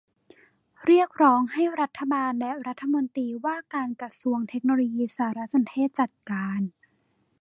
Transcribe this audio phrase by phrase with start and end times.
[0.85, 6.61] เรียกร้องให้รัฐบาลและรัฐมนตรีว่าการกระทรวงเทคโนโลยีสารสนเทศจัดการ